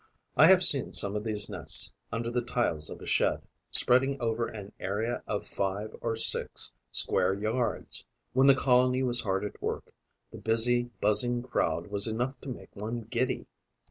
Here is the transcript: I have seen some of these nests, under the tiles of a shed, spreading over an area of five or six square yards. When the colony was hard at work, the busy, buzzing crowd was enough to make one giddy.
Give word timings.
I 0.35 0.47
have 0.47 0.63
seen 0.63 0.93
some 0.93 1.15
of 1.15 1.23
these 1.23 1.47
nests, 1.47 1.93
under 2.11 2.31
the 2.31 2.41
tiles 2.41 2.89
of 2.89 3.01
a 3.03 3.05
shed, 3.05 3.43
spreading 3.69 4.19
over 4.19 4.47
an 4.47 4.71
area 4.79 5.21
of 5.27 5.45
five 5.45 5.95
or 6.01 6.15
six 6.15 6.73
square 6.89 7.35
yards. 7.35 8.03
When 8.33 8.47
the 8.47 8.55
colony 8.55 9.03
was 9.03 9.21
hard 9.21 9.45
at 9.45 9.61
work, 9.61 9.93
the 10.31 10.39
busy, 10.39 10.89
buzzing 11.01 11.43
crowd 11.43 11.85
was 11.85 12.07
enough 12.07 12.41
to 12.41 12.49
make 12.49 12.75
one 12.75 13.01
giddy. 13.03 13.45